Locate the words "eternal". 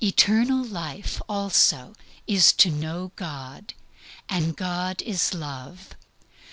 0.00-0.64